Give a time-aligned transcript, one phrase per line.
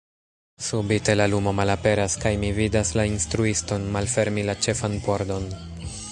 [0.67, 5.47] Subite la lumo malaperas, kaj mi vidas la instruiston malfermi la ĉefan pordon...